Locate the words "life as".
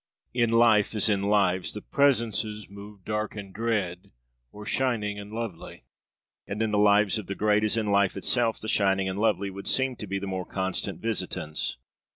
0.49-1.09